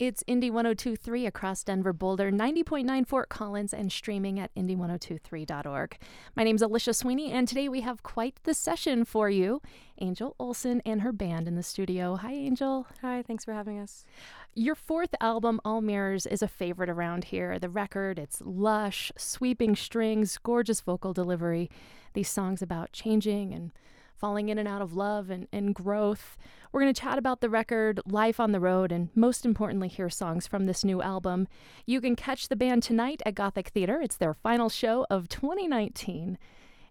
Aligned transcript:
It's 0.00 0.24
Indie 0.24 0.50
1023 0.50 1.24
across 1.24 1.62
Denver 1.62 1.92
Boulder, 1.92 2.32
90.9 2.32 3.06
Fort 3.06 3.28
Collins, 3.28 3.72
and 3.72 3.92
streaming 3.92 4.40
at 4.40 4.52
indie1023.org. 4.56 5.98
My 6.34 6.42
name's 6.42 6.62
Alicia 6.62 6.94
Sweeney, 6.94 7.30
and 7.30 7.46
today 7.46 7.68
we 7.68 7.82
have 7.82 8.02
quite 8.02 8.40
the 8.42 8.54
session 8.54 9.04
for 9.04 9.30
you. 9.30 9.62
Angel 10.00 10.34
Olsen 10.40 10.82
and 10.84 11.02
her 11.02 11.12
band 11.12 11.46
in 11.46 11.54
the 11.54 11.62
studio. 11.62 12.16
Hi, 12.16 12.32
Angel. 12.32 12.88
Hi, 13.02 13.22
thanks 13.22 13.44
for 13.44 13.52
having 13.52 13.78
us. 13.78 14.04
Your 14.52 14.74
fourth 14.74 15.14
album, 15.20 15.60
All 15.64 15.80
Mirrors, 15.80 16.26
is 16.26 16.42
a 16.42 16.48
favorite 16.48 16.90
around 16.90 17.26
here. 17.26 17.60
The 17.60 17.68
record, 17.68 18.18
it's 18.18 18.42
lush, 18.44 19.12
sweeping 19.16 19.76
strings, 19.76 20.38
gorgeous 20.38 20.80
vocal 20.80 21.12
delivery. 21.12 21.70
These 22.14 22.30
songs 22.30 22.62
about 22.62 22.90
changing 22.90 23.54
and 23.54 23.70
falling 24.16 24.48
in 24.48 24.58
and 24.58 24.66
out 24.66 24.82
of 24.82 24.94
love 24.94 25.30
and, 25.30 25.46
and 25.52 25.74
growth. 25.74 26.36
We're 26.74 26.80
going 26.80 26.92
to 26.92 27.00
chat 27.00 27.18
about 27.18 27.40
the 27.40 27.48
record, 27.48 28.00
life 28.04 28.40
on 28.40 28.50
the 28.50 28.58
road, 28.58 28.90
and 28.90 29.08
most 29.14 29.46
importantly, 29.46 29.86
hear 29.86 30.10
songs 30.10 30.48
from 30.48 30.66
this 30.66 30.84
new 30.84 31.00
album. 31.00 31.46
You 31.86 32.00
can 32.00 32.16
catch 32.16 32.48
the 32.48 32.56
band 32.56 32.82
tonight 32.82 33.22
at 33.24 33.36
Gothic 33.36 33.68
Theater. 33.68 34.00
It's 34.00 34.16
their 34.16 34.34
final 34.34 34.68
show 34.68 35.06
of 35.08 35.28
2019. 35.28 36.36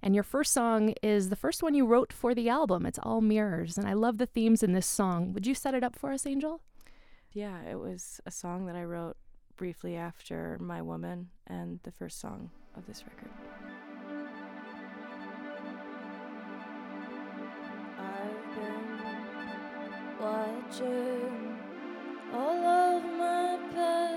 And 0.01 0.15
your 0.15 0.23
first 0.23 0.53
song 0.53 0.93
is 1.03 1.27
the 1.27 1.35
first 1.35 1.61
one 1.61 1.73
you 1.73 1.85
wrote 1.85 2.13
for 2.13 2.33
the 2.33 2.47
album. 2.47 2.85
It's 2.85 2.97
All 3.03 3.19
Mirrors. 3.19 3.77
And 3.77 3.85
I 3.85 3.91
love 3.91 4.19
the 4.19 4.25
themes 4.25 4.63
in 4.63 4.71
this 4.71 4.87
song. 4.87 5.33
Would 5.33 5.45
you 5.45 5.53
set 5.53 5.73
it 5.73 5.83
up 5.83 5.99
for 5.99 6.13
us, 6.13 6.25
Angel? 6.25 6.61
Yeah, 7.33 7.61
it 7.69 7.77
was 7.77 8.21
a 8.25 8.31
song 8.31 8.67
that 8.67 8.77
I 8.77 8.85
wrote 8.85 9.17
briefly 9.57 9.97
after 9.97 10.57
My 10.61 10.81
Woman 10.81 11.27
and 11.45 11.81
the 11.83 11.91
first 11.91 12.21
song 12.21 12.51
of 12.77 12.85
this 12.85 13.03
record. 13.05 13.72
Watching 20.23 21.57
all 22.33 22.65
of 22.65 23.03
my 23.19 23.59
past 23.73 24.12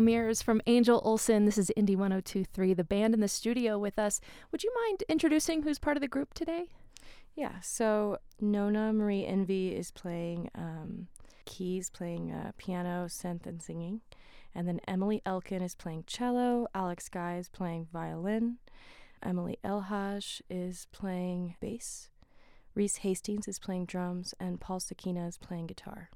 All 0.00 0.04
Mirrors 0.04 0.40
from 0.40 0.62
Angel 0.66 0.98
Olsen. 1.04 1.44
This 1.44 1.58
is 1.58 1.70
Indie 1.76 1.94
1023, 1.94 2.72
the 2.72 2.82
band 2.82 3.12
in 3.12 3.20
the 3.20 3.28
studio 3.28 3.78
with 3.78 3.98
us. 3.98 4.18
Would 4.50 4.64
you 4.64 4.72
mind 4.86 5.04
introducing 5.10 5.60
who's 5.60 5.78
part 5.78 5.98
of 5.98 6.00
the 6.00 6.08
group 6.08 6.32
today? 6.32 6.68
Yeah, 7.34 7.60
so 7.60 8.16
Nona 8.40 8.94
Marie 8.94 9.26
Invie 9.26 9.76
is 9.78 9.90
playing 9.90 10.48
um, 10.54 11.08
keys, 11.44 11.90
playing 11.90 12.32
uh, 12.32 12.52
piano, 12.56 13.08
synth, 13.08 13.44
and 13.44 13.60
singing. 13.60 14.00
And 14.54 14.66
then 14.66 14.80
Emily 14.88 15.20
Elkin 15.26 15.60
is 15.60 15.74
playing 15.74 16.04
cello, 16.06 16.66
Alex 16.74 17.10
Guy 17.10 17.36
is 17.36 17.50
playing 17.50 17.88
violin, 17.92 18.56
Emily 19.22 19.58
Elhaj 19.62 20.40
is 20.48 20.86
playing 20.92 21.56
bass, 21.60 22.08
Reese 22.74 22.96
Hastings 22.96 23.46
is 23.46 23.58
playing 23.58 23.84
drums, 23.84 24.32
and 24.40 24.62
Paul 24.62 24.80
Sakina 24.80 25.26
is 25.26 25.36
playing 25.36 25.66
guitar 25.66 26.08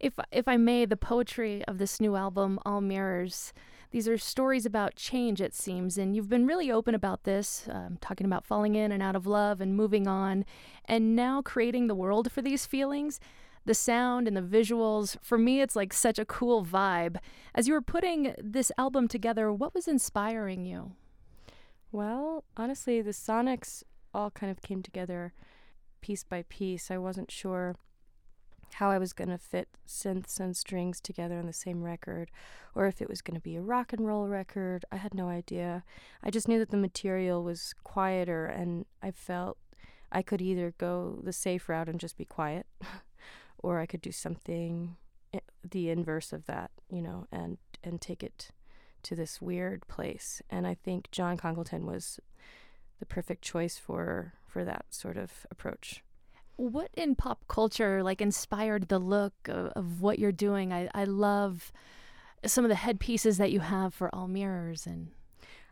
if 0.00 0.14
if 0.30 0.48
I 0.48 0.56
may, 0.56 0.84
the 0.84 0.96
poetry 0.96 1.64
of 1.66 1.78
this 1.78 2.00
new 2.00 2.16
album, 2.16 2.58
All 2.64 2.80
Mirrors, 2.80 3.52
these 3.90 4.08
are 4.08 4.18
stories 4.18 4.66
about 4.66 4.96
change, 4.96 5.40
it 5.40 5.54
seems, 5.54 5.96
and 5.96 6.16
you've 6.16 6.28
been 6.28 6.46
really 6.46 6.70
open 6.70 6.94
about 6.94 7.22
this, 7.22 7.68
um, 7.70 7.96
talking 8.00 8.26
about 8.26 8.44
falling 8.44 8.74
in 8.74 8.90
and 8.90 9.02
out 9.02 9.14
of 9.14 9.24
love 9.26 9.60
and 9.60 9.76
moving 9.76 10.08
on, 10.08 10.44
and 10.84 11.14
now 11.14 11.40
creating 11.40 11.86
the 11.86 11.94
world 11.94 12.32
for 12.32 12.42
these 12.42 12.66
feelings. 12.66 13.20
The 13.66 13.72
sound 13.72 14.28
and 14.28 14.36
the 14.36 14.42
visuals, 14.42 15.16
for 15.22 15.38
me, 15.38 15.60
it's 15.60 15.76
like 15.76 15.92
such 15.92 16.18
a 16.18 16.24
cool 16.24 16.64
vibe. 16.64 17.18
As 17.54 17.66
you 17.66 17.72
were 17.72 17.80
putting 17.80 18.34
this 18.36 18.72
album 18.76 19.08
together, 19.08 19.52
what 19.52 19.74
was 19.74 19.88
inspiring 19.88 20.66
you? 20.66 20.96
Well, 21.92 22.44
honestly, 22.56 23.00
the 23.00 23.12
sonics 23.12 23.84
all 24.12 24.30
kind 24.32 24.50
of 24.50 24.60
came 24.60 24.82
together 24.82 25.32
piece 26.00 26.24
by 26.24 26.44
piece. 26.48 26.90
I 26.90 26.98
wasn't 26.98 27.30
sure 27.30 27.76
how 28.74 28.90
I 28.90 28.98
was 28.98 29.12
going 29.12 29.30
to 29.30 29.38
fit 29.38 29.68
synths 29.86 30.40
and 30.40 30.56
strings 30.56 31.00
together 31.00 31.38
on 31.38 31.46
the 31.46 31.52
same 31.52 31.82
record, 31.82 32.30
or 32.74 32.86
if 32.86 33.00
it 33.00 33.08
was 33.08 33.22
going 33.22 33.36
to 33.36 33.40
be 33.40 33.56
a 33.56 33.62
rock 33.62 33.92
and 33.92 34.06
roll 34.06 34.26
record. 34.26 34.84
I 34.90 34.96
had 34.96 35.14
no 35.14 35.28
idea. 35.28 35.84
I 36.22 36.30
just 36.30 36.48
knew 36.48 36.58
that 36.58 36.70
the 36.70 36.76
material 36.76 37.44
was 37.44 37.74
quieter, 37.84 38.46
and 38.46 38.86
I 39.02 39.12
felt 39.12 39.58
I 40.10 40.22
could 40.22 40.42
either 40.42 40.74
go 40.76 41.20
the 41.22 41.32
safe 41.32 41.68
route 41.68 41.88
and 41.88 42.00
just 42.00 42.16
be 42.16 42.24
quiet, 42.24 42.66
or 43.58 43.78
I 43.78 43.86
could 43.86 44.02
do 44.02 44.12
something 44.12 44.96
eh, 45.32 45.40
the 45.68 45.90
inverse 45.90 46.32
of 46.32 46.46
that, 46.46 46.70
you 46.90 47.02
know, 47.02 47.26
and 47.30 47.58
and 47.82 48.00
take 48.00 48.22
it 48.22 48.50
to 49.04 49.14
this 49.14 49.40
weird 49.40 49.86
place. 49.86 50.42
And 50.50 50.66
I 50.66 50.74
think 50.74 51.10
John 51.12 51.36
Congleton 51.36 51.86
was 51.86 52.18
the 52.98 53.06
perfect 53.06 53.42
choice 53.42 53.78
for 53.78 54.34
for 54.46 54.64
that 54.64 54.86
sort 54.90 55.16
of 55.16 55.46
approach 55.50 56.02
what 56.56 56.90
in 56.94 57.14
pop 57.14 57.46
culture 57.48 58.02
like 58.02 58.20
inspired 58.20 58.88
the 58.88 58.98
look 58.98 59.34
of, 59.48 59.66
of, 59.74 60.00
what 60.00 60.18
you're 60.18 60.32
doing? 60.32 60.72
I, 60.72 60.88
I 60.94 61.04
love 61.04 61.72
some 62.46 62.64
of 62.64 62.68
the 62.68 62.76
headpieces 62.76 63.38
that 63.38 63.52
you 63.52 63.60
have 63.60 63.94
for 63.94 64.14
all 64.14 64.28
mirrors 64.28 64.86
and 64.86 65.10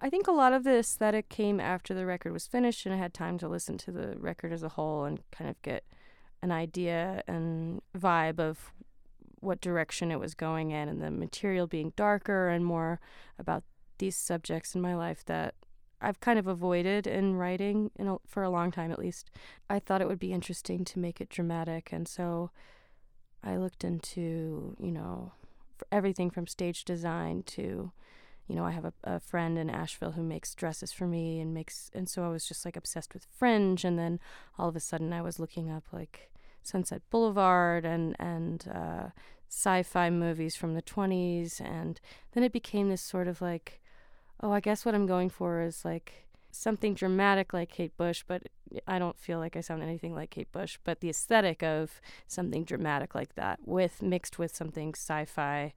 I 0.01 0.11
think 0.11 0.27
a 0.27 0.33
lot 0.33 0.53
of 0.53 0.65
the 0.65 0.79
aesthetic 0.79 1.29
came 1.29 1.61
after 1.61 1.95
the 1.95 2.05
record 2.05 2.33
was 2.33 2.49
finished 2.49 2.87
and 2.87 2.95
I 2.95 2.99
had 2.99 3.15
time 3.15 3.39
to 3.39 3.49
listen 3.49 3.79
to 3.79 3.93
the 3.93 4.17
record 4.19 4.53
as 4.53 4.65
a 4.65 4.71
whole 4.71 5.05
and 5.05 5.21
kind 5.31 5.49
of 5.49 5.61
get 5.63 5.85
an 6.43 6.51
idea 6.51 7.23
and 7.29 7.81
vibe 7.97 8.41
of 8.41 8.73
what 9.39 9.61
direction 9.61 10.11
it 10.11 10.19
was 10.19 10.35
going 10.35 10.73
in 10.73 10.89
and 10.89 11.01
the 11.01 11.11
material 11.11 11.69
being 11.69 11.93
darker 11.95 12.49
and 12.49 12.65
more 12.65 13.01
about 13.39 13.63
these 13.99 14.17
subjects 14.17 14.75
in 14.75 14.81
my 14.81 14.95
life 14.95 15.25
that 15.27 15.55
I've 16.03 16.21
kind 16.21 16.39
of 16.39 16.47
avoided 16.47 17.07
in 17.07 17.37
writing 17.37 17.91
in 17.97 18.09
a, 18.09 18.17
for 18.27 18.43
a 18.43 18.51
long 18.51 18.71
time 18.71 18.91
at 18.91 18.99
least. 18.99 19.31
I 19.71 19.79
thought 19.79 20.03
it 20.03 20.09
would 20.09 20.19
be 20.19 20.33
interesting 20.33 20.85
to 20.87 20.99
make 20.99 21.21
it 21.21 21.29
dramatic, 21.29 21.93
and 21.93 22.09
so 22.09 22.51
I 23.43 23.57
looked 23.57 23.85
into 23.85 24.77
you 24.79 24.93
know 24.93 25.33
everything 25.91 26.31
from 26.31 26.47
stage 26.47 26.85
design 26.85 27.43
to 27.45 27.93
you 28.49 28.57
know 28.57 28.65
I 28.65 28.73
have 28.73 28.85
a, 28.85 28.93
a 29.05 29.21
friend 29.21 29.57
in 29.59 29.71
Asheville 29.71 30.13
who 30.13 30.23
makes 30.23 30.55
dresses 30.55 30.93
for 30.93 31.07
me 31.07 31.41
and 31.41 31.55
makes 31.55 31.91
and 31.95 32.09
so 32.09 32.25
I 32.25 32.29
was 32.29 32.47
just 32.47 32.65
like 32.65 32.77
obsessed 32.77 33.15
with 33.15 33.27
fringe, 33.31 33.85
and 33.85 33.99
then 33.99 34.19
all 34.59 34.69
of 34.69 34.77
a 34.77 34.81
sudden 34.81 35.13
I 35.13 35.23
was 35.23 35.39
looking 35.39 35.71
up 35.71 35.85
like 35.93 36.31
Sunset 36.63 37.03
Boulevard 37.11 37.85
and 37.85 38.17
and 38.19 38.67
uh, 38.69 39.09
sci-fi 39.49 40.09
movies 40.11 40.57
from 40.57 40.75
the 40.75 40.83
20s, 40.83 41.61
and 41.61 42.01
then 42.33 42.43
it 42.43 42.53
became 42.53 42.89
this 42.89 43.03
sort 43.03 43.29
of 43.29 43.41
like 43.41 43.82
oh, 44.43 44.53
I 44.53 44.61
guess 44.61 44.85
what 44.85 44.95
I'm 44.95 45.07
going 45.07 45.31
for 45.31 45.61
is 45.61 45.85
like 45.85 46.27
something 46.51 46.95
dramatic 46.95 47.53
like 47.53 47.71
Kate 47.71 47.97
Bush, 47.97 48.25
but 48.27 48.43
I 48.87 48.99
don't 48.99 49.19
feel 49.19 49.39
like 49.39 49.57
I 49.57 49.61
sound 49.61 49.83
anything 49.83 50.15
like 50.15 50.31
Kate 50.31 50.51
Bush. 50.53 50.79
But 50.85 51.01
the 51.01 51.11
aesthetic 51.11 51.63
of 51.63 52.01
something 52.27 52.65
dramatic 52.65 53.15
like 53.15 53.35
that, 53.37 53.61
with 53.65 54.03
mixed 54.03 54.39
with 54.39 54.55
something 54.55 54.91
sci-fi 54.95 55.73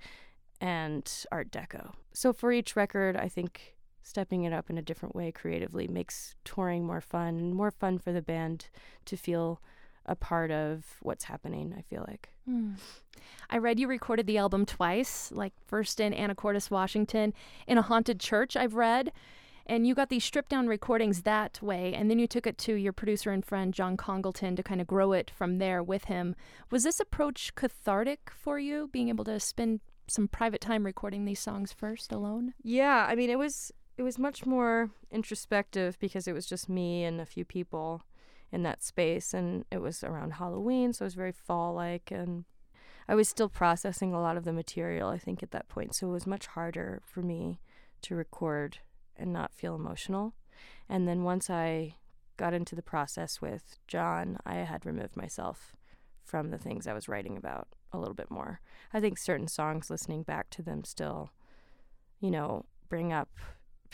and 0.60 1.12
Art 1.32 1.52
Deco. 1.52 1.94
So 2.14 2.34
for 2.34 2.52
each 2.52 2.76
record, 2.76 3.16
I 3.16 3.28
think 3.28 3.76
stepping 4.02 4.44
it 4.44 4.54
up 4.54 4.70
in 4.70 4.78
a 4.78 4.84
different 4.84 5.16
way 5.16 5.32
creatively 5.32 5.88
makes 5.88 6.36
touring 6.46 6.86
more 6.86 7.02
fun 7.02 7.52
more 7.54 7.72
fun 7.72 7.98
for 7.98 8.12
the 8.12 8.22
band 8.22 8.68
to 9.04 9.18
feel 9.18 9.60
a 10.06 10.16
part 10.16 10.52
of 10.52 10.86
what's 11.02 11.24
happening, 11.24 11.74
I 11.76 11.82
feel 11.82 12.06
like. 12.08 12.30
Mm. 12.50 12.76
I 13.50 13.58
read 13.58 13.80
you 13.80 13.88
recorded 13.88 14.28
the 14.28 14.38
album 14.38 14.66
twice, 14.66 15.32
like 15.32 15.54
first 15.66 16.00
in 16.00 16.14
Anacortes, 16.14 16.72
Washington, 16.72 17.34
in 17.68 17.78
a 17.78 17.82
haunted 17.82 18.20
church, 18.20 18.56
I've 18.56 18.76
read. 18.76 19.12
And 19.68 19.88
you 19.88 19.96
got 19.96 20.10
these 20.10 20.24
stripped 20.24 20.50
down 20.50 20.68
recordings 20.68 21.24
that 21.24 21.60
way, 21.62 21.94
and 21.96 22.10
then 22.10 22.20
you 22.20 22.28
took 22.28 22.46
it 22.46 22.58
to 22.60 22.76
your 22.76 22.94
producer 22.94 23.32
and 23.32 23.44
friend, 23.44 23.74
John 23.74 23.98
Congleton, 23.98 24.56
to 24.56 24.64
kind 24.64 24.80
of 24.80 24.86
grow 24.86 25.12
it 25.12 25.32
from 25.32 25.58
there 25.58 25.82
with 25.82 26.06
him. 26.06 26.36
Was 26.70 26.84
this 26.84 27.00
approach 27.00 27.56
cathartic 27.56 28.30
for 28.30 28.60
you, 28.60 28.90
being 28.92 29.10
able 29.10 29.26
to 29.26 29.40
spend 29.40 29.80
some 30.08 30.28
private 30.28 30.62
time 30.62 30.86
recording 30.86 31.26
these 31.26 31.40
songs 31.40 31.74
first 31.74 32.12
alone? 32.12 32.54
Yeah, 32.62 33.08
I 33.10 33.16
mean, 33.16 33.32
it 33.32 33.40
was 33.40 33.72
it 33.98 34.04
was 34.04 34.20
much 34.20 34.46
more 34.46 34.92
introspective 35.10 35.98
because 36.00 36.28
it 36.28 36.34
was 36.34 36.46
just 36.46 36.70
me 36.70 37.04
and 37.04 37.20
a 37.22 37.26
few 37.26 37.46
people 37.46 38.04
in 38.56 38.64
that 38.64 38.82
space 38.82 39.34
and 39.34 39.66
it 39.70 39.82
was 39.82 40.02
around 40.02 40.32
Halloween 40.32 40.94
so 40.94 41.04
it 41.04 41.08
was 41.08 41.14
very 41.14 41.34
fall 41.34 41.74
like 41.74 42.10
and 42.10 42.46
I 43.06 43.14
was 43.14 43.28
still 43.28 43.50
processing 43.50 44.14
a 44.14 44.22
lot 44.22 44.38
of 44.38 44.46
the 44.46 44.54
material 44.54 45.10
I 45.10 45.18
think 45.18 45.44
at 45.44 45.52
that 45.52 45.68
point 45.68 45.94
so 45.94 46.08
it 46.08 46.14
was 46.14 46.26
much 46.26 46.48
harder 46.48 47.02
for 47.06 47.22
me 47.22 47.60
to 48.04 48.16
record 48.16 48.78
and 49.18 49.34
not 49.34 49.54
feel 49.54 49.76
emotional. 49.76 50.34
And 50.88 51.06
then 51.06 51.24
once 51.24 51.50
I 51.50 51.96
got 52.38 52.54
into 52.54 52.76
the 52.76 52.82
process 52.82 53.42
with 53.42 53.78
John 53.88 54.38
I 54.46 54.56
had 54.56 54.86
removed 54.86 55.18
myself 55.18 55.76
from 56.24 56.50
the 56.50 56.58
things 56.58 56.88
I 56.88 56.94
was 56.94 57.10
writing 57.10 57.36
about 57.36 57.68
a 57.92 58.00
little 58.00 58.16
bit 58.16 58.32
more. 58.32 58.62
I 58.94 59.02
think 59.02 59.18
certain 59.18 59.50
songs 59.50 59.90
listening 59.90 60.24
back 60.24 60.50
to 60.52 60.62
them 60.64 60.86
still 60.86 61.32
you 62.22 62.32
know 62.32 62.64
bring 62.88 63.12
up 63.12 63.30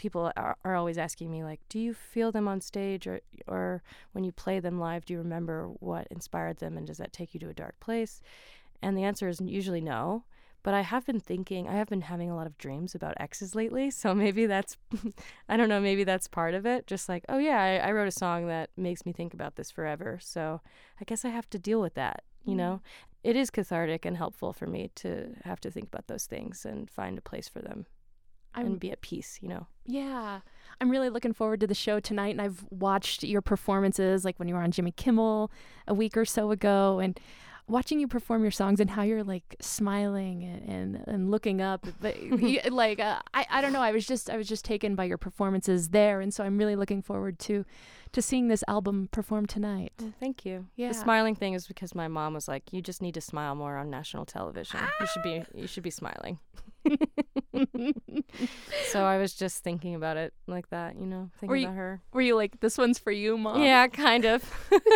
people 0.01 0.31
are, 0.36 0.58
are 0.65 0.75
always 0.75 0.98
asking 0.98 1.29
me 1.29 1.43
like 1.43 1.60
do 1.70 1.77
you 1.77 1.93
feel 1.93 2.31
them 2.31 2.48
on 2.48 2.60
stage 2.60 3.05
or 3.05 3.22
or 3.48 3.84
when 4.13 4.24
you 4.24 4.31
play 4.31 4.60
them 4.60 4.79
live 4.79 5.05
do 5.05 5.13
you 5.13 5.20
remember 5.20 5.67
what 5.79 6.08
inspired 6.10 6.58
them 6.58 6.75
and 6.75 6.88
does 6.88 6.98
that 6.98 7.13
take 7.13 7.36
you 7.36 7.39
to 7.39 7.50
a 7.50 7.53
dark 7.53 7.79
place 7.79 8.20
and 8.81 8.98
the 8.98 9.03
answer 9.03 9.29
is 9.29 9.39
usually 9.39 9.79
no 9.79 10.24
but 10.63 10.74
I 10.74 10.81
have 10.81 11.05
been 11.05 11.20
thinking, 11.20 11.67
I 11.67 11.74
have 11.74 11.88
been 11.88 12.01
having 12.01 12.29
a 12.29 12.36
lot 12.36 12.46
of 12.46 12.58
dreams 12.58 12.93
about 12.93 13.15
exes 13.20 13.55
lately. 13.55 13.89
So 13.89 14.13
maybe 14.24 14.46
that's, 14.46 14.77
I 15.50 15.58
don't 15.58 15.70
know, 15.70 15.81
maybe 15.81 16.03
that's 16.03 16.27
part 16.27 16.53
of 16.53 16.65
it. 16.65 16.86
Just 16.86 17.10
like, 17.10 17.25
oh 17.29 17.39
yeah, 17.39 17.60
I, 17.60 17.89
I, 17.89 17.91
wrote 17.93 18.08
a 18.08 18.12
song 18.12 18.48
that 18.48 18.70
makes 18.77 19.03
me 19.03 19.12
think 19.12 19.34
about 19.34 19.55
this 19.55 19.72
forever. 19.72 20.20
So 20.22 20.62
I 21.00 21.03
guess 21.05 21.25
I 21.25 21.29
have 21.29 21.50
to 21.50 21.58
deal 21.58 21.81
with 21.81 21.96
that, 21.96 22.24
you 22.46 22.51
mm-hmm. 22.51 22.58
know? 22.58 22.81
It 23.24 23.36
is 23.36 23.50
cathartic 23.50 24.05
and 24.05 24.17
helpful 24.17 24.53
for 24.53 24.67
me 24.67 24.91
to 24.96 25.36
have 25.46 25.60
to 25.62 25.72
think 25.72 25.88
about 25.88 26.05
those 26.08 26.25
things 26.25 26.63
and 26.63 26.89
find 26.89 27.17
a 27.17 27.22
place 27.22 27.48
for 27.48 27.60
them. 27.60 27.86
I'm, 28.53 28.65
and 28.65 28.79
be 28.79 28.91
at 28.91 29.01
peace, 29.01 29.39
you 29.41 29.48
know. 29.48 29.67
Yeah. 29.86 30.41
I'm 30.79 30.89
really 30.89 31.10
looking 31.10 31.34
forward 31.34 31.60
to 31.60 31.67
the 31.67 31.75
show 31.75 32.00
tonight 32.00 32.29
and 32.29 32.41
I've 32.41 32.65
watched 32.70 33.24
your 33.24 33.41
performances 33.41 34.25
like 34.25 34.38
when 34.39 34.48
you 34.48 34.55
were 34.55 34.62
on 34.62 34.72
Jimmy 34.72 34.91
Kimmel 34.91 35.51
a 35.88 35.93
week 35.93 36.17
or 36.17 36.25
so 36.25 36.51
ago 36.51 37.00
and 37.00 37.20
watching 37.67 38.00
you 38.00 38.08
perform 38.08 38.41
your 38.41 38.51
songs 38.51 38.79
and 38.79 38.89
how 38.89 39.03
you're 39.03 39.24
like 39.24 39.55
smiling 39.62 40.43
and 40.43 40.67
and, 40.67 41.08
and 41.08 41.31
looking 41.31 41.62
up 41.62 41.86
but 42.01 42.22
you, 42.41 42.60
like 42.70 43.00
uh, 43.00 43.20
I 43.34 43.46
I 43.50 43.62
don't 43.62 43.74
know 43.74 43.81
I 43.81 43.91
was 43.91 44.08
just 44.08 44.29
I 44.29 44.38
was 44.38 44.48
just 44.48 44.65
taken 44.65 44.96
by 44.96 45.03
your 45.03 45.20
performances 45.20 45.89
there 45.89 46.20
and 46.20 46.34
so 46.34 46.43
I'm 46.43 46.58
really 46.58 46.75
looking 46.75 47.01
forward 47.01 47.38
to 47.39 47.63
to 48.13 48.22
seeing 48.22 48.48
this 48.50 48.63
album 48.67 49.08
perform 49.12 49.46
tonight. 49.46 49.93
Well, 50.00 50.13
thank 50.20 50.46
you. 50.46 50.67
Yeah. 50.75 50.89
The 50.89 50.96
smiling 50.96 51.36
thing 51.36 51.53
is 51.53 51.65
because 51.65 51.96
my 51.96 52.10
mom 52.10 52.34
was 52.34 52.46
like, 52.46 52.74
"You 52.74 52.81
just 52.81 53.01
need 53.01 53.13
to 53.13 53.22
smile 53.22 53.55
more 53.55 53.77
on 53.77 53.89
national 53.89 54.25
television. 54.25 54.81
Ah! 54.84 54.91
You 55.00 55.08
should 55.08 55.24
be 55.24 55.43
you 55.55 55.67
should 55.67 55.84
be 55.84 55.91
smiling." 55.91 56.39
so 58.88 59.03
I 59.05 59.17
was 59.17 59.33
just 59.33 59.63
thinking 59.63 59.95
about 59.95 60.17
it 60.17 60.33
like 60.47 60.69
that, 60.69 60.97
you 61.00 61.05
know, 61.05 61.29
thinking 61.39 61.57
you, 61.57 61.67
about 61.67 61.75
her. 61.75 62.01
Were 62.13 62.21
you 62.21 62.35
like, 62.35 62.59
"This 62.59 62.77
one's 62.77 63.00
for 63.00 63.11
you, 63.11 63.38
mom"? 63.38 63.61
Yeah, 63.61 63.88
kind 63.88 64.25
of. 64.25 64.43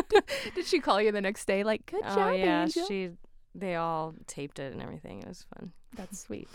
Did 0.56 0.66
she 0.66 0.80
call 0.80 1.02
you 1.02 1.12
the 1.12 1.22
next 1.22 1.46
day, 1.46 1.64
like, 1.64 1.86
"Good 1.86 2.02
oh, 2.04 2.16
job"? 2.16 2.36
yeah, 2.36 2.64
Angel? 2.64 2.86
she. 2.88 3.10
They 3.58 3.76
all 3.76 4.16
taped 4.28 4.60
it 4.60 4.74
and 4.74 4.82
everything. 4.82 5.22
It 5.22 5.30
was 5.30 5.46
fun. 5.56 5.72
That's 5.96 6.20
sweet. 6.20 6.50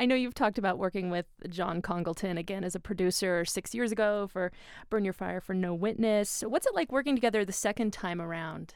I 0.00 0.06
know 0.06 0.14
you've 0.14 0.34
talked 0.34 0.56
about 0.56 0.78
working 0.78 1.10
with 1.10 1.26
John 1.50 1.82
Congleton 1.82 2.38
again 2.38 2.64
as 2.64 2.74
a 2.74 2.80
producer 2.80 3.44
six 3.44 3.74
years 3.74 3.92
ago 3.92 4.28
for 4.32 4.50
Burn 4.88 5.04
Your 5.04 5.12
Fire 5.12 5.42
for 5.42 5.52
No 5.52 5.74
Witness. 5.74 6.42
What's 6.46 6.66
it 6.66 6.74
like 6.74 6.90
working 6.90 7.14
together 7.14 7.44
the 7.44 7.52
second 7.52 7.92
time 7.92 8.18
around? 8.18 8.74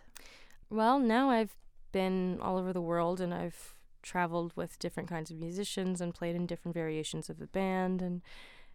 Well, 0.68 0.98
now 0.98 1.30
I've 1.30 1.56
been 1.92 2.38
all 2.40 2.58
over 2.58 2.72
the 2.72 2.80
world 2.80 3.20
and 3.20 3.32
I've 3.32 3.74
traveled 4.02 4.52
with 4.56 4.78
different 4.78 5.08
kinds 5.08 5.30
of 5.30 5.38
musicians 5.38 6.00
and 6.00 6.14
played 6.14 6.36
in 6.36 6.46
different 6.46 6.74
variations 6.74 7.30
of 7.30 7.38
the 7.38 7.46
band 7.46 8.02
and 8.02 8.22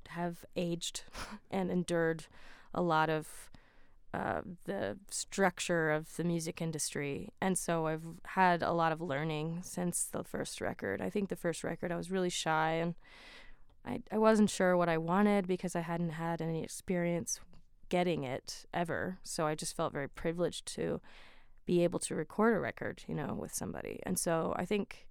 have 0.10 0.46
aged 0.56 1.04
and 1.52 1.70
endured 1.70 2.26
a 2.74 2.82
lot 2.82 3.10
of 3.10 3.50
uh, 4.14 4.42
the 4.66 4.98
structure 5.12 5.92
of 5.92 6.16
the 6.16 6.24
music 6.24 6.62
industry. 6.62 7.30
And 7.42 7.58
so 7.58 7.88
I've 7.88 8.06
had 8.26 8.64
a 8.64 8.72
lot 8.72 8.92
of 8.92 9.02
learning 9.02 9.60
since 9.64 10.06
the 10.06 10.24
first 10.24 10.62
record. 10.62 11.02
I 11.02 11.10
think 11.10 11.30
the 11.30 11.36
first 11.36 11.64
record 11.64 11.92
I 11.92 11.98
was 11.98 12.10
really 12.10 12.30
shy 12.30 12.72
and 12.72 12.96
I, 13.86 14.02
I 14.12 14.18
wasn't 14.18 14.50
sure 14.50 14.76
what 14.76 14.90
I 14.90 14.98
wanted 14.98 15.48
because 15.48 15.76
I 15.76 15.82
hadn't 15.82 16.12
had 16.12 16.42
any 16.42 16.64
experience 16.64 17.40
getting 17.90 18.24
it 18.24 18.66
ever. 18.74 19.20
So 19.24 19.46
I 19.46 19.56
just 19.56 19.76
felt 19.76 19.94
very 19.94 20.10
privileged 20.10 20.66
to 20.76 21.00
be 21.66 21.84
able 21.84 22.00
to 22.00 22.16
record 22.16 22.56
a 22.56 22.60
record, 22.60 23.04
you 23.08 23.16
know, 23.16 23.36
with 23.40 23.54
somebody. 23.54 24.00
And 24.04 24.18
so 24.18 24.54
I 24.58 24.66
think 24.66 25.08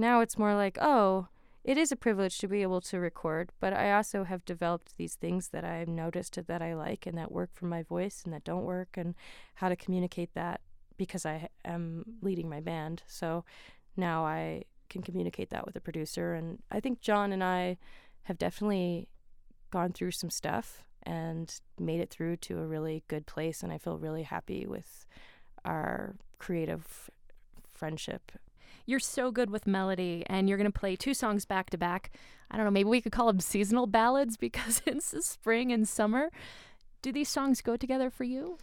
now 0.00 0.20
it's 0.20 0.38
more 0.38 0.54
like, 0.54 0.78
oh, 0.80 1.28
it 1.62 1.76
is 1.76 1.92
a 1.92 1.96
privilege 1.96 2.38
to 2.38 2.48
be 2.48 2.62
able 2.62 2.80
to 2.80 2.98
record, 2.98 3.50
but 3.60 3.74
I 3.74 3.92
also 3.92 4.24
have 4.24 4.44
developed 4.46 4.96
these 4.96 5.14
things 5.14 5.48
that 5.48 5.62
I've 5.62 5.88
noticed 5.88 6.38
that 6.46 6.62
I 6.62 6.74
like 6.74 7.06
and 7.06 7.18
that 7.18 7.30
work 7.30 7.50
for 7.52 7.66
my 7.66 7.82
voice 7.82 8.22
and 8.24 8.32
that 8.32 8.44
don't 8.44 8.64
work, 8.64 8.96
and 8.96 9.14
how 9.56 9.68
to 9.68 9.76
communicate 9.76 10.32
that 10.34 10.62
because 10.96 11.26
I 11.26 11.48
am 11.64 12.04
leading 12.22 12.48
my 12.48 12.60
band. 12.60 13.02
So 13.06 13.44
now 13.96 14.24
I 14.24 14.64
can 14.88 15.02
communicate 15.02 15.50
that 15.50 15.66
with 15.66 15.76
a 15.76 15.80
producer. 15.80 16.32
And 16.34 16.60
I 16.70 16.80
think 16.80 17.00
John 17.00 17.30
and 17.32 17.44
I 17.44 17.76
have 18.22 18.38
definitely 18.38 19.08
gone 19.70 19.92
through 19.92 20.12
some 20.12 20.30
stuff 20.30 20.84
and 21.02 21.60
made 21.78 22.00
it 22.00 22.10
through 22.10 22.36
to 22.36 22.58
a 22.58 22.66
really 22.66 23.04
good 23.06 23.26
place. 23.26 23.62
And 23.62 23.72
I 23.72 23.78
feel 23.78 23.98
really 23.98 24.22
happy 24.22 24.66
with 24.66 25.06
our 25.64 26.16
creative 26.38 27.10
friendship 27.72 28.32
you're 28.90 28.98
so 28.98 29.30
good 29.30 29.50
with 29.50 29.66
melody, 29.66 30.24
and 30.26 30.48
you're 30.48 30.58
going 30.58 30.70
to 30.70 30.78
play 30.78 30.96
two 30.96 31.14
songs 31.14 31.44
back 31.44 31.70
to 31.70 31.78
back. 31.78 32.10
I 32.50 32.56
don't 32.56 32.64
know, 32.64 32.72
maybe 32.72 32.88
we 32.88 33.00
could 33.00 33.12
call 33.12 33.28
them 33.28 33.40
seasonal 33.40 33.86
ballads 33.86 34.36
because 34.36 34.82
it's 34.86 35.12
the 35.12 35.22
spring 35.22 35.72
and 35.72 35.88
summer. 35.88 36.30
Do 37.02 37.12
these 37.12 37.28
songs 37.28 37.60
go 37.60 37.76
together 37.76 38.10
for 38.10 38.24
you? 38.24 38.58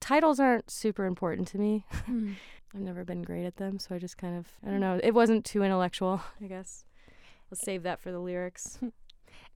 Titles 0.00 0.40
aren't 0.40 0.70
super 0.70 1.04
important 1.04 1.48
to 1.48 1.58
me. 1.58 1.84
Hmm. 2.06 2.32
I've 2.74 2.80
never 2.80 3.04
been 3.04 3.22
great 3.22 3.44
at 3.44 3.56
them, 3.56 3.78
so 3.78 3.94
I 3.94 3.98
just 3.98 4.16
kind 4.16 4.38
of, 4.38 4.46
I 4.66 4.70
don't 4.70 4.80
know, 4.80 4.98
it 5.02 5.12
wasn't 5.12 5.44
too 5.44 5.62
intellectual, 5.62 6.22
I 6.40 6.46
guess. 6.46 6.84
I'll 7.50 7.58
save 7.58 7.82
that 7.82 8.00
for 8.00 8.10
the 8.10 8.18
lyrics. 8.18 8.78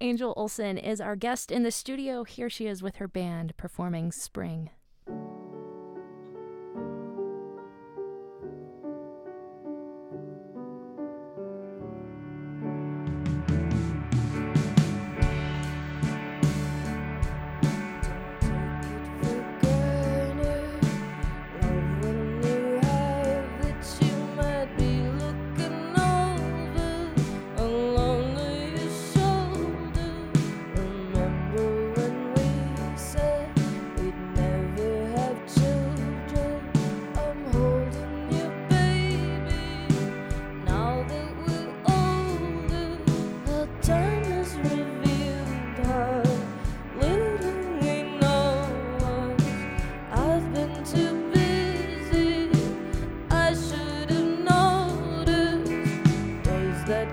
Angel 0.03 0.35
Olsen 0.37 0.77
is 0.77 1.01
our 1.01 1.17
guest 1.17 1.51
in 1.51 1.63
the 1.63 1.71
studio. 1.71 2.25
Here 2.25 2.51
she 2.51 2.67
is 2.67 2.83
with 2.83 2.97
her 2.97 3.09
band 3.09 3.57
performing 3.57 4.13
Spring. 4.13 4.69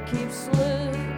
keep 0.05 0.31
slipping. 0.31 1.12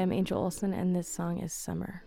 I'm 0.00 0.12
Angel 0.12 0.38
Olsen, 0.38 0.72
and 0.72 0.96
this 0.96 1.12
song 1.12 1.40
is 1.40 1.52
Summer. 1.52 2.02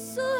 So 0.00 0.39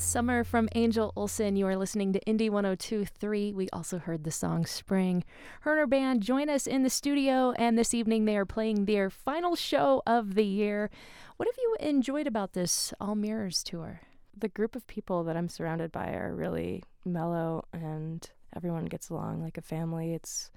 That's 0.00 0.08
Summer 0.08 0.44
from 0.44 0.70
Angel 0.74 1.12
Olsen. 1.14 1.56
You 1.56 1.66
are 1.66 1.76
listening 1.76 2.14
to 2.14 2.20
Indie 2.20 2.48
1023. 2.48 3.52
We 3.52 3.68
also 3.70 3.98
heard 3.98 4.24
the 4.24 4.30
song 4.30 4.64
Spring. 4.64 5.24
Herner 5.62 5.86
Band 5.86 6.22
join 6.22 6.48
us 6.48 6.66
in 6.66 6.82
the 6.82 6.88
studio, 6.88 7.52
and 7.58 7.76
this 7.76 7.92
evening 7.92 8.24
they 8.24 8.38
are 8.38 8.46
playing 8.46 8.86
their 8.86 9.10
final 9.10 9.54
show 9.54 10.02
of 10.06 10.36
the 10.36 10.44
year. 10.46 10.88
What 11.36 11.48
have 11.48 11.58
you 11.58 11.76
enjoyed 11.80 12.26
about 12.26 12.54
this 12.54 12.94
All 12.98 13.14
Mirrors 13.14 13.62
tour? 13.62 14.00
The 14.34 14.48
group 14.48 14.74
of 14.74 14.86
people 14.86 15.22
that 15.24 15.36
I'm 15.36 15.50
surrounded 15.50 15.92
by 15.92 16.14
are 16.14 16.34
really 16.34 16.82
mellow 17.04 17.66
and 17.74 18.26
everyone 18.56 18.86
gets 18.86 19.10
along 19.10 19.42
like 19.42 19.58
a 19.58 19.62
family. 19.62 20.14
It's 20.14 20.50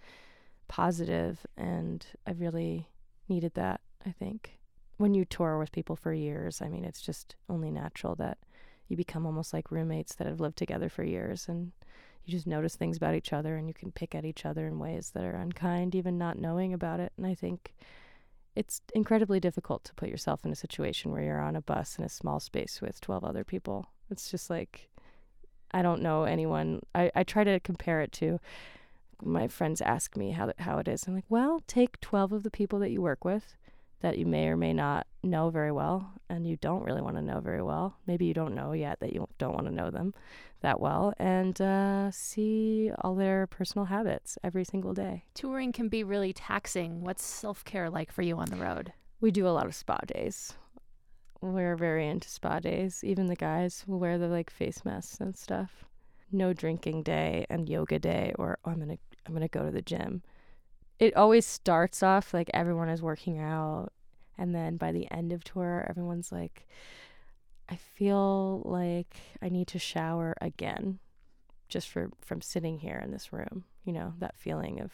positive 0.69 1.45
and 1.57 2.05
I've 2.25 2.39
really 2.39 2.87
needed 3.27 3.55
that, 3.55 3.81
I 4.05 4.11
think. 4.11 4.57
When 4.95 5.13
you 5.13 5.25
tour 5.25 5.59
with 5.59 5.73
people 5.73 5.97
for 5.97 6.13
years, 6.13 6.61
I 6.61 6.69
mean, 6.69 6.85
it's 6.85 7.01
just 7.01 7.35
only 7.49 7.71
natural 7.71 8.15
that 8.15 8.37
you 8.93 8.97
become 8.97 9.25
almost 9.25 9.53
like 9.53 9.71
roommates 9.71 10.13
that 10.15 10.27
have 10.27 10.39
lived 10.39 10.55
together 10.55 10.87
for 10.87 11.03
years 11.03 11.47
and 11.47 11.71
you 12.25 12.31
just 12.31 12.45
notice 12.45 12.75
things 12.75 12.95
about 12.95 13.15
each 13.15 13.33
other 13.33 13.57
and 13.57 13.67
you 13.67 13.73
can 13.73 13.91
pick 13.91 14.13
at 14.13 14.23
each 14.23 14.45
other 14.45 14.67
in 14.67 14.77
ways 14.77 15.11
that 15.15 15.25
are 15.25 15.35
unkind 15.35 15.95
even 15.95 16.15
not 16.15 16.37
knowing 16.37 16.73
about 16.73 16.99
it. 16.99 17.11
And 17.17 17.25
i 17.25 17.33
think 17.33 17.73
it's 18.55 18.81
incredibly 18.93 19.39
difficult 19.39 19.83
to 19.85 19.95
put 19.95 20.09
yourself 20.09 20.45
in 20.45 20.51
a 20.51 20.55
situation 20.55 21.11
where 21.11 21.23
you're 21.23 21.41
on 21.41 21.55
a 21.55 21.61
bus 21.61 21.97
in 21.97 22.05
a 22.05 22.09
small 22.09 22.39
space 22.39 22.81
with 22.83 23.01
12 23.01 23.23
other 23.23 23.43
people. 23.43 23.87
It's 24.11 24.29
just 24.29 24.49
like 24.51 24.89
i 25.71 25.81
don't 25.81 26.03
know 26.03 26.25
anyone. 26.25 26.81
I, 26.93 27.11
I 27.15 27.23
try 27.23 27.43
to 27.43 27.59
compare 27.59 28.01
it 28.01 28.11
to 28.13 28.39
my 29.23 29.47
friends 29.47 29.81
ask 29.81 30.15
me 30.15 30.31
how, 30.31 30.53
how 30.59 30.77
it 30.77 30.87
is. 30.87 31.07
I'm 31.07 31.15
like 31.15 31.25
well 31.29 31.63
take 31.65 31.99
12 31.99 32.31
of 32.31 32.43
the 32.43 32.51
people 32.51 32.77
that 32.79 32.91
you 32.91 33.01
work 33.01 33.25
with 33.25 33.55
that 34.03 34.17
you 34.17 34.25
may 34.25 34.47
or 34.47 34.57
may 34.57 34.73
not 34.73 35.07
know 35.23 35.49
very 35.49 35.71
well 35.71 36.11
and 36.29 36.45
you 36.45 36.57
don't 36.57 36.83
really 36.83 37.01
want 37.01 37.15
to 37.15 37.21
know 37.21 37.39
very 37.39 37.63
well. 37.63 37.95
Maybe 38.05 38.25
you 38.25 38.33
don't 38.33 38.53
know 38.53 38.73
yet 38.73 38.99
that 38.99 39.13
you 39.13 39.27
don't 39.37 39.53
want 39.53 39.65
to 39.65 39.73
know 39.73 39.89
them 39.89 40.13
that 40.61 40.79
well 40.79 41.13
and 41.17 41.59
uh, 41.61 42.11
see 42.11 42.91
all 43.01 43.15
their 43.15 43.47
personal 43.47 43.85
habits 43.85 44.37
every 44.43 44.65
single 44.65 44.93
day. 44.93 45.23
Touring 45.33 45.71
can 45.71 45.87
be 45.87 46.03
really 46.03 46.33
taxing. 46.33 47.01
What's 47.01 47.23
self 47.23 47.63
care 47.63 47.89
like 47.89 48.11
for 48.11 48.21
you 48.21 48.37
on 48.37 48.49
the 48.49 48.57
road? 48.57 48.91
We 49.21 49.31
do 49.31 49.47
a 49.47 49.55
lot 49.55 49.67
of 49.67 49.73
spa 49.75 49.97
days. 50.05 50.53
we're 51.41 51.77
very 51.77 52.07
into 52.07 52.27
spa 52.27 52.59
days. 52.59 53.03
Even 53.05 53.27
the 53.27 53.37
guys 53.37 53.85
will 53.87 53.99
wear 53.99 54.17
the 54.17 54.27
like 54.27 54.49
face 54.49 54.83
masks 54.83 55.21
and 55.21 55.35
stuff. 55.37 55.85
No 56.29 56.51
drinking 56.51 57.03
day 57.03 57.45
and 57.49 57.69
yoga 57.69 57.99
day, 57.99 58.33
or 58.37 58.57
I'm 58.65 58.79
gonna 58.79 58.97
I'm 59.25 59.33
gonna 59.33 59.47
go 59.47 59.63
to 59.63 59.71
the 59.71 59.81
gym. 59.81 60.23
It 61.03 61.15
always 61.17 61.45
starts 61.45 62.01
off 62.01 62.33
like 62.33 62.49
everyone 62.53 62.87
is 62.89 63.01
working 63.01 63.39
out, 63.39 63.89
and 64.37 64.55
then 64.55 64.77
by 64.77 64.91
the 64.91 65.09
end 65.11 65.33
of 65.33 65.43
tour, 65.43 65.85
everyone's 65.89 66.31
like, 66.31 66.65
I 67.69 67.75
feel 67.75 68.61
like 68.65 69.15
I 69.41 69.49
need 69.49 69.67
to 69.67 69.79
shower 69.79 70.33
again, 70.39 70.99
just 71.67 71.89
for 71.89 72.09
from 72.21 72.41
sitting 72.41 72.79
here 72.79 73.01
in 73.03 73.11
this 73.11 73.33
room. 73.33 73.65
You 73.83 73.91
know 73.93 74.13
that 74.19 74.37
feeling 74.37 74.79
of 74.79 74.91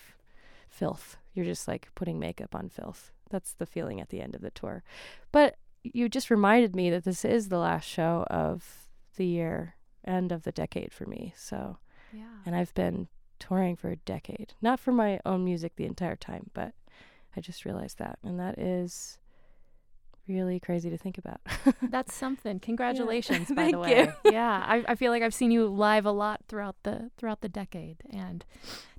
filth. 0.68 1.18
You're 1.34 1.46
just 1.46 1.68
like 1.68 1.90
putting 1.94 2.20
makeup 2.20 2.56
on 2.56 2.70
filth. 2.70 3.12
That's 3.30 3.54
the 3.54 3.66
feeling 3.68 4.02
at 4.02 4.10
the 4.10 4.22
end 4.22 4.34
of 4.36 4.42
the 4.42 4.50
tour. 4.52 4.84
But 5.32 5.58
you 5.84 6.10
just 6.10 6.32
reminded 6.32 6.76
me 6.76 6.90
that 6.90 7.04
this 7.04 7.24
is 7.24 7.50
the 7.50 7.60
last 7.60 7.86
show 7.88 8.26
of 8.30 8.88
the 9.16 9.26
year 9.26 9.76
end 10.06 10.32
of 10.32 10.42
the 10.44 10.52
decade 10.52 10.92
for 10.92 11.06
me. 11.06 11.34
So, 11.38 11.78
Yeah. 12.12 12.40
and 12.46 12.56
I've 12.56 12.74
been 12.74 13.08
touring 13.40 13.76
for 13.76 13.90
a 13.90 13.96
decade, 13.96 14.54
not 14.62 14.80
for 14.80 14.92
my 14.92 15.20
own 15.26 15.44
music 15.46 15.76
the 15.76 15.86
entire 15.86 16.16
time, 16.16 16.50
but 16.54 16.74
I 17.36 17.42
just 17.42 17.66
realized 17.66 17.98
that. 18.00 18.20
And 18.24 18.40
that 18.40 18.58
is 18.60 19.18
really 20.28 20.60
crazy 20.60 20.90
to 20.92 20.98
think 20.98 21.18
about. 21.18 21.40
That's 21.82 22.14
something. 22.14 22.60
Congratulations, 22.60 23.48
by 23.50 23.56
Thank 23.56 23.72
the 23.72 23.80
way. 23.80 24.12
you. 24.26 24.32
yeah, 24.32 24.64
I, 24.68 24.84
I 24.90 24.96
feel 24.96 25.12
like 25.12 25.24
I've 25.24 25.34
seen 25.34 25.52
you 25.52 25.68
live 25.68 26.06
a 26.06 26.12
lot 26.12 26.42
throughout 26.48 26.76
the 26.84 27.10
throughout 27.18 27.42
the 27.42 27.50
decade, 27.50 27.98
and 28.12 28.46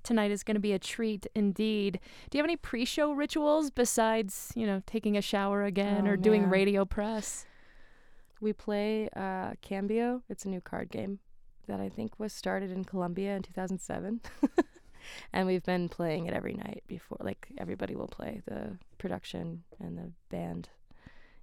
tonight 0.02 0.30
is 0.30 0.42
going 0.42 0.56
to 0.56 0.60
be 0.60 0.72
a 0.72 0.78
treat 0.78 1.26
indeed. 1.34 2.00
Do 2.30 2.38
you 2.38 2.42
have 2.42 2.46
any 2.48 2.56
pre-show 2.56 3.12
rituals 3.12 3.70
besides 3.70 4.52
you 4.56 4.66
know 4.66 4.82
taking 4.86 5.16
a 5.16 5.22
shower 5.22 5.64
again 5.64 6.06
Oh, 6.08 6.12
or 6.12 6.16
doing 6.16 6.48
radio 6.48 6.84
press? 6.84 7.46
we 8.40 8.52
play 8.54 9.06
uh, 9.14 9.52
Cambio. 9.60 10.22
It's 10.30 10.46
a 10.46 10.48
new 10.48 10.62
card 10.62 10.90
game 10.90 11.18
that 11.66 11.80
I 11.80 11.88
think 11.88 12.18
was 12.18 12.32
started 12.32 12.70
in 12.70 12.84
Colombia 12.84 13.36
in 13.36 13.42
2007. 13.42 14.20
and 15.32 15.46
we've 15.46 15.64
been 15.64 15.88
playing 15.88 16.26
it 16.26 16.34
every 16.34 16.54
night 16.54 16.82
before. 16.86 17.18
Like 17.20 17.48
everybody 17.58 17.96
will 17.96 18.08
play 18.08 18.42
the 18.46 18.78
production 18.98 19.64
and 19.78 19.96
the 19.96 20.12
band. 20.28 20.68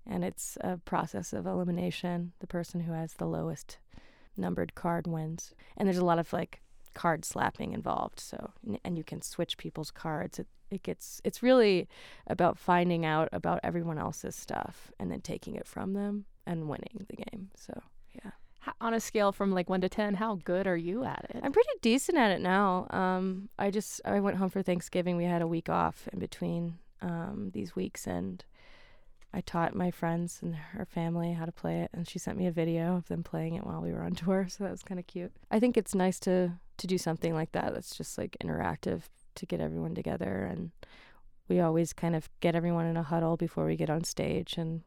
And 0.05 0.23
it's 0.23 0.57
a 0.61 0.77
process 0.77 1.33
of 1.33 1.45
elimination. 1.45 2.33
The 2.39 2.47
person 2.47 2.81
who 2.81 2.93
has 2.93 3.13
the 3.13 3.25
lowest 3.25 3.77
numbered 4.37 4.75
card 4.75 5.07
wins. 5.07 5.53
And 5.75 5.87
there's 5.87 5.97
a 5.97 6.05
lot 6.05 6.19
of 6.19 6.31
like 6.31 6.61
card 6.93 7.25
slapping 7.25 7.73
involved. 7.73 8.19
So, 8.19 8.51
and 8.83 8.97
you 8.97 9.03
can 9.03 9.21
switch 9.21 9.57
people's 9.57 9.91
cards. 9.91 10.39
It, 10.39 10.47
it 10.69 10.83
gets, 10.83 11.21
it's 11.23 11.43
really 11.43 11.87
about 12.27 12.57
finding 12.57 13.05
out 13.05 13.29
about 13.31 13.59
everyone 13.63 13.97
else's 13.97 14.35
stuff 14.35 14.91
and 14.99 15.11
then 15.11 15.21
taking 15.21 15.55
it 15.55 15.67
from 15.67 15.93
them 15.93 16.25
and 16.45 16.69
winning 16.69 17.05
the 17.09 17.17
game. 17.17 17.49
So, 17.55 17.81
on 18.81 18.93
a 18.93 18.99
scale 18.99 19.31
from 19.31 19.51
like 19.51 19.69
one 19.69 19.81
to 19.81 19.89
ten, 19.89 20.15
how 20.15 20.35
good 20.43 20.67
are 20.67 20.77
you 20.77 21.03
at 21.03 21.25
it? 21.29 21.41
I'm 21.43 21.51
pretty 21.51 21.69
decent 21.81 22.17
at 22.17 22.31
it 22.31 22.41
now. 22.41 22.87
Um, 22.89 23.49
I 23.57 23.71
just 23.71 24.01
I 24.05 24.19
went 24.19 24.37
home 24.37 24.49
for 24.49 24.61
Thanksgiving. 24.61 25.17
We 25.17 25.25
had 25.25 25.41
a 25.41 25.47
week 25.47 25.69
off 25.69 26.07
in 26.11 26.19
between 26.19 26.77
um, 27.01 27.51
these 27.53 27.75
weeks, 27.75 28.07
and 28.07 28.43
I 29.33 29.41
taught 29.41 29.75
my 29.75 29.91
friends 29.91 30.39
and 30.41 30.55
her 30.55 30.85
family 30.85 31.33
how 31.33 31.45
to 31.45 31.51
play 31.51 31.81
it. 31.81 31.91
And 31.93 32.07
she 32.07 32.19
sent 32.19 32.37
me 32.37 32.47
a 32.47 32.51
video 32.51 32.95
of 32.95 33.07
them 33.07 33.23
playing 33.23 33.55
it 33.55 33.65
while 33.65 33.81
we 33.81 33.91
were 33.91 34.03
on 34.03 34.15
tour, 34.15 34.47
so 34.49 34.63
that 34.63 34.71
was 34.71 34.83
kind 34.83 34.99
of 34.99 35.07
cute. 35.07 35.31
I 35.51 35.59
think 35.59 35.77
it's 35.77 35.95
nice 35.95 36.19
to 36.21 36.53
to 36.77 36.87
do 36.87 36.97
something 36.97 37.33
like 37.33 37.51
that. 37.53 37.73
That's 37.73 37.95
just 37.95 38.17
like 38.17 38.37
interactive 38.43 39.03
to 39.35 39.45
get 39.45 39.59
everyone 39.59 39.95
together, 39.95 40.47
and 40.49 40.71
we 41.47 41.59
always 41.59 41.93
kind 41.93 42.15
of 42.15 42.29
get 42.39 42.55
everyone 42.55 42.85
in 42.85 42.97
a 42.97 43.03
huddle 43.03 43.37
before 43.37 43.65
we 43.65 43.75
get 43.75 43.89
on 43.89 44.03
stage, 44.03 44.57
and 44.57 44.81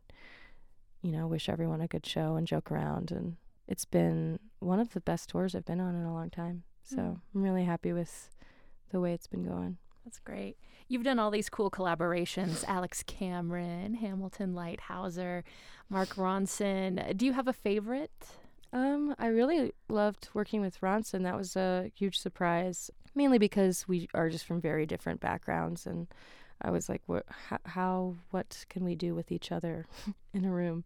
you 1.02 1.12
know, 1.12 1.26
wish 1.26 1.48
everyone 1.48 1.80
a 1.80 1.86
good 1.86 2.04
show 2.04 2.36
and 2.36 2.46
joke 2.46 2.70
around 2.70 3.10
and 3.10 3.36
it's 3.70 3.84
been 3.86 4.38
one 4.58 4.80
of 4.80 4.92
the 4.92 5.00
best 5.00 5.30
tours 5.30 5.54
I've 5.54 5.64
been 5.64 5.80
on 5.80 5.94
in 5.94 6.02
a 6.02 6.12
long 6.12 6.28
time. 6.28 6.64
So 6.82 6.96
Mm. 6.96 7.20
I'm 7.34 7.42
really 7.42 7.64
happy 7.64 7.92
with 7.92 8.30
the 8.90 9.00
way 9.00 9.14
it's 9.14 9.28
been 9.28 9.44
going. 9.44 9.78
That's 10.04 10.18
great. 10.18 10.56
You've 10.88 11.04
done 11.04 11.18
all 11.20 11.30
these 11.30 11.48
cool 11.48 11.70
collaborations 11.70 12.64
Alex 12.66 13.02
Cameron, 13.06 13.94
Hamilton 13.94 14.54
Leithauser, 14.54 15.44
Mark 15.88 16.16
Ronson. 16.16 17.16
Do 17.16 17.24
you 17.24 17.32
have 17.32 17.46
a 17.48 17.52
favorite? 17.52 18.10
Um, 18.72 19.14
I 19.18 19.26
really 19.26 19.72
loved 19.88 20.28
working 20.34 20.60
with 20.60 20.80
Ronson. 20.80 21.22
That 21.22 21.36
was 21.36 21.54
a 21.56 21.90
huge 21.94 22.18
surprise, 22.18 22.90
mainly 23.14 23.38
because 23.38 23.86
we 23.88 24.08
are 24.14 24.28
just 24.28 24.44
from 24.44 24.60
very 24.60 24.86
different 24.86 25.20
backgrounds, 25.20 25.86
and 25.86 26.06
I 26.62 26.70
was 26.70 26.88
like, 26.88 27.02
"What? 27.06 27.24
How? 27.48 27.58
how 27.64 28.16
what 28.30 28.64
can 28.68 28.84
we 28.84 28.94
do 28.94 29.14
with 29.14 29.32
each 29.32 29.50
other 29.52 29.86
in 30.34 30.44
a 30.44 30.50
room?" 30.52 30.84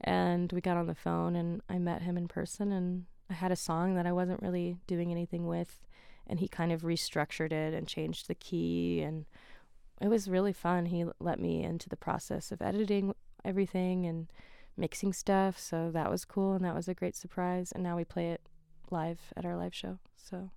And 0.00 0.52
we 0.52 0.60
got 0.60 0.76
on 0.76 0.86
the 0.86 0.94
phone, 0.94 1.36
and 1.36 1.62
I 1.68 1.78
met 1.78 2.02
him 2.02 2.16
in 2.16 2.28
person, 2.28 2.72
and 2.72 3.06
I 3.30 3.34
had 3.34 3.52
a 3.52 3.56
song 3.56 3.94
that 3.94 4.06
I 4.06 4.12
wasn't 4.12 4.42
really 4.42 4.76
doing 4.86 5.10
anything 5.10 5.46
with, 5.46 5.86
and 6.26 6.38
he 6.38 6.48
kind 6.48 6.70
of 6.70 6.82
restructured 6.82 7.52
it 7.52 7.72
and 7.74 7.88
changed 7.88 8.28
the 8.28 8.34
key, 8.34 9.00
and 9.02 9.24
it 10.00 10.08
was 10.08 10.28
really 10.28 10.52
fun. 10.52 10.86
He 10.86 11.04
let 11.18 11.40
me 11.40 11.62
into 11.62 11.88
the 11.88 11.96
process 11.96 12.52
of 12.52 12.60
editing 12.60 13.14
everything 13.44 14.04
and 14.06 14.26
mixing 14.76 15.12
stuff. 15.12 15.58
So 15.58 15.90
that 15.92 16.10
was 16.10 16.24
cool 16.24 16.54
and 16.54 16.64
that 16.64 16.74
was 16.74 16.88
a 16.88 16.94
great 16.94 17.16
surprise. 17.16 17.72
And 17.72 17.82
now 17.82 17.96
we 17.96 18.04
play 18.04 18.30
it 18.30 18.42
live 18.90 19.20
at 19.36 19.44
our 19.44 19.56
live 19.56 19.74
show. 19.74 19.98
So 20.16 20.50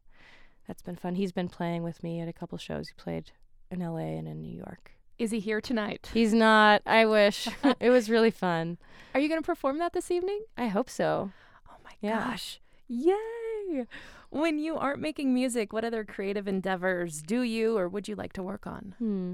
that's 0.68 0.82
been 0.82 0.96
fun. 0.96 1.16
He's 1.16 1.32
been 1.32 1.50
playing 1.50 1.84
with 1.84 2.04
me 2.04 2.20
at 2.20 2.28
a 2.28 2.34
couple 2.34 2.58
shows. 2.58 2.90
He 2.90 2.94
played 2.96 3.32
in 3.72 3.80
LA 3.80 4.18
and 4.18 4.28
in 4.28 4.42
New 4.42 4.56
York. 4.56 4.92
Is 5.20 5.32
he 5.32 5.40
here 5.40 5.60
tonight? 5.62 6.10
He's 6.14 6.34
not. 6.34 6.82
I 6.86 7.06
wish. 7.06 7.48
it 7.80 7.90
was 7.90 8.10
really 8.10 8.32
fun. 8.32 8.78
Are 9.14 9.20
you 9.20 9.28
going 9.28 9.42
to 9.42 9.46
perform 9.46 9.78
that 9.80 9.94
this 9.94 10.10
evening? 10.10 10.42
I 10.58 10.68
hope 10.68 10.90
so. 10.90 11.32
Oh 11.70 11.76
my 11.84 11.92
Yeah. 12.02 12.24
gosh. 12.32 12.60
Yay. 12.88 13.86
When 14.32 14.60
you 14.60 14.78
aren't 14.78 15.02
making 15.02 15.34
music, 15.34 15.74
what 15.74 15.84
other 15.84 16.04
creative 16.04 16.48
endeavors 16.48 17.22
do 17.22 17.42
you 17.42 17.78
or 17.78 17.88
would 17.88 18.08
you 18.08 18.16
like 18.16 18.34
to 18.34 18.44
work 18.44 18.66
on? 18.66 18.96
Hmm. 19.00 19.34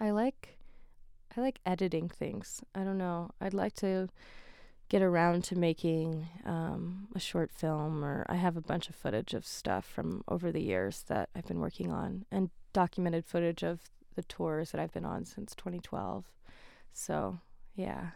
I 0.00 0.10
like 0.10 0.56
I 1.36 1.40
like 1.40 1.60
editing 1.64 2.08
things. 2.08 2.62
I 2.74 2.82
don't 2.84 2.98
know. 2.98 3.30
I'd 3.40 3.54
like 3.54 3.74
to 3.76 4.08
get 4.88 5.02
around 5.02 5.44
to 5.44 5.54
making 5.56 6.26
um, 6.46 7.08
a 7.14 7.20
short 7.20 7.50
film 7.52 8.02
or 8.02 8.24
I 8.28 8.36
have 8.36 8.56
a 8.56 8.62
bunch 8.62 8.88
of 8.88 8.94
footage 8.96 9.34
of 9.34 9.46
stuff 9.46 9.84
from 9.84 10.24
over 10.26 10.50
the 10.50 10.62
years 10.62 11.04
that 11.08 11.28
I've 11.36 11.46
been 11.46 11.60
working 11.60 11.92
on 11.92 12.24
and 12.32 12.50
documented 12.72 13.24
footage 13.26 13.62
of 13.62 13.80
the 14.18 14.24
tours 14.24 14.72
that 14.72 14.80
I've 14.80 14.92
been 14.92 15.04
on 15.04 15.24
since 15.24 15.54
2012. 15.54 16.24
So, 16.92 17.38
yeah. 17.76 18.10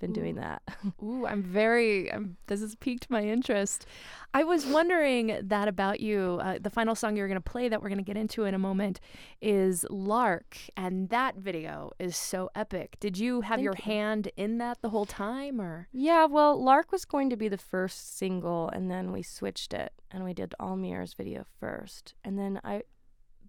Been 0.00 0.12
doing 0.12 0.34
that. 0.34 0.60
Ooh, 1.02 1.24
I'm 1.24 1.40
very, 1.40 2.12
I'm, 2.12 2.36
this 2.48 2.60
has 2.60 2.74
piqued 2.74 3.08
my 3.08 3.22
interest. 3.22 3.86
I 4.34 4.42
was 4.42 4.66
wondering 4.66 5.38
that 5.40 5.68
about 5.68 6.00
you. 6.00 6.40
Uh, 6.42 6.58
the 6.60 6.68
final 6.68 6.96
song 6.96 7.16
you're 7.16 7.28
going 7.28 7.40
to 7.40 7.50
play 7.50 7.68
that 7.68 7.80
we're 7.80 7.88
going 7.88 7.98
to 7.98 8.04
get 8.04 8.16
into 8.16 8.44
in 8.44 8.54
a 8.54 8.58
moment 8.58 8.98
is 9.40 9.86
Lark, 9.88 10.58
and 10.76 11.08
that 11.10 11.36
video 11.36 11.92
is 12.00 12.16
so 12.16 12.50
epic. 12.56 12.96
Did 12.98 13.16
you 13.16 13.42
have 13.42 13.58
Thank 13.58 13.64
your 13.64 13.74
you. 13.78 13.84
hand 13.84 14.30
in 14.36 14.58
that 14.58 14.82
the 14.82 14.90
whole 14.90 15.06
time, 15.06 15.60
or? 15.60 15.88
Yeah, 15.92 16.26
well, 16.26 16.60
Lark 16.60 16.90
was 16.90 17.04
going 17.04 17.30
to 17.30 17.36
be 17.36 17.48
the 17.48 17.56
first 17.56 18.18
single, 18.18 18.68
and 18.70 18.90
then 18.90 19.12
we 19.12 19.22
switched 19.22 19.72
it, 19.72 19.92
and 20.10 20.24
we 20.24 20.34
did 20.34 20.54
All 20.58 20.76
Mirrors 20.76 21.14
video 21.14 21.46
first, 21.60 22.14
and 22.24 22.36
then 22.36 22.60
I, 22.64 22.82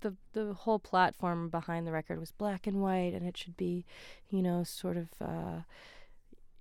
the 0.02 0.16
the 0.34 0.54
whole 0.54 0.80
platform 0.80 1.50
behind 1.50 1.88
the 1.88 1.92
record 1.92 2.20
was 2.20 2.32
black 2.32 2.68
and 2.68 2.82
white, 2.82 3.14
and 3.14 3.26
it 3.26 3.38
should 3.38 3.58
be, 3.58 3.86
you 4.30 4.42
know, 4.42 4.64
sort 4.64 4.98
of, 4.98 5.10
uh, 5.22 5.62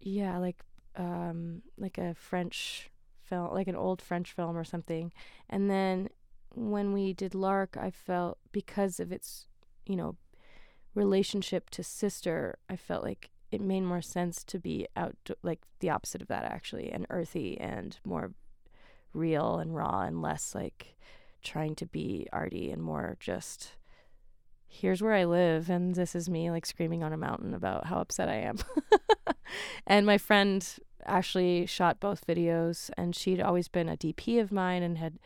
yeah, 0.01 0.39
like, 0.39 0.59
um, 0.97 1.63
like 1.79 1.99
a 1.99 2.15
French 2.15 2.91
film, 3.23 3.53
like 3.53 3.69
an 3.69 3.77
old 3.77 4.01
French 4.01 4.33
film 4.33 4.57
or 4.57 4.65
something, 4.65 5.13
and 5.49 5.71
then 5.71 6.09
when 6.55 6.93
we 6.93 7.13
did 7.13 7.35
Lark, 7.35 7.77
I 7.77 7.91
felt 7.91 8.39
because 8.53 9.01
of 9.01 9.11
its, 9.11 9.47
you 9.87 9.97
know, 9.97 10.17
relationship 10.95 11.71
to 11.71 11.83
Sister, 11.83 12.59
I 12.69 12.77
felt 12.77 13.03
like 13.03 13.31
it 13.51 13.61
made 13.61 13.83
more 13.83 14.03
sense 14.03 14.43
to 14.45 14.59
be 14.59 14.87
out 14.97 15.17
like 15.43 15.61
the 15.81 15.91
opposite 15.91 16.23
of 16.23 16.29
that 16.29 16.45
actually 16.45 16.91
and 16.91 17.07
earthy 17.11 17.61
and 17.61 17.99
more 18.05 18.33
real 19.13 19.59
and 19.59 19.75
raw 19.75 20.01
and 20.01 20.21
less 20.21 20.55
like 20.55 20.97
trying 21.45 21.75
to 21.77 21.87
be 21.87 22.27
arty 22.33 22.71
and 22.71 22.83
more 22.83 23.17
just 23.21 23.73
here's 24.67 25.01
where 25.01 25.15
I 25.15 25.25
live 25.25 25.71
and 25.71 25.95
this 25.95 26.15
is 26.17 26.29
me 26.29 26.51
like 26.51 26.67
screaming 26.67 27.05
on 27.05 27.13
a 27.13 27.17
mountain 27.17 27.55
about 27.55 27.87
how 27.87 27.99
upset 27.99 28.29
I 28.29 28.37
am. 28.37 28.59
and 29.87 30.05
my 30.05 30.19
friend 30.19 30.67
Ashley 31.07 31.67
shot 31.67 32.01
both 32.01 32.27
videos 32.27 32.91
and 32.97 33.15
she'd 33.15 33.41
always 33.41 33.69
been 33.69 33.89
a 33.89 33.97
DP 33.97 34.41
of 34.41 34.51
mine 34.51 34.83
and 34.83 34.99
had 34.99 35.19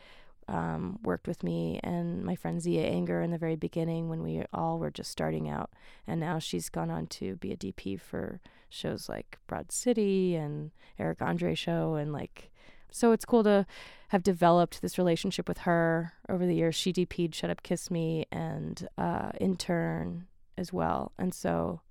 um, 0.47 0.99
worked 1.03 1.27
with 1.27 1.43
me 1.43 1.79
and 1.83 2.23
my 2.23 2.35
friend 2.35 2.61
Zia 2.61 2.83
Anger 2.83 3.21
in 3.21 3.31
the 3.31 3.37
very 3.37 3.55
beginning 3.55 4.09
when 4.09 4.23
we 4.23 4.43
all 4.53 4.79
were 4.79 4.91
just 4.91 5.11
starting 5.11 5.49
out. 5.49 5.71
And 6.07 6.19
now 6.19 6.39
she's 6.39 6.69
gone 6.69 6.89
on 6.89 7.07
to 7.07 7.35
be 7.37 7.51
a 7.51 7.57
DP 7.57 7.99
for 7.99 8.41
shows 8.69 9.09
like 9.09 9.37
Broad 9.47 9.71
City 9.71 10.35
and 10.35 10.71
Eric 10.97 11.21
Andre 11.21 11.55
show 11.55 11.95
and 11.95 12.11
like 12.11 12.51
so 12.91 13.11
it's 13.11 13.25
cool 13.25 13.43
to 13.43 13.65
have 14.09 14.23
developed 14.23 14.81
this 14.81 14.97
relationship 14.97 15.47
with 15.47 15.59
her 15.59 16.13
over 16.27 16.45
the 16.45 16.55
years. 16.55 16.75
She 16.75 16.91
DP'd 16.91 17.35
Shut 17.35 17.49
Up 17.49 17.61
Kiss 17.63 17.91
Me 17.91 18.25
and 18.31 18.87
uh, 18.97 19.31
Intern 19.39 20.25
as 20.57 20.73
well. 20.73 21.11
And 21.19 21.33
so 21.33 21.81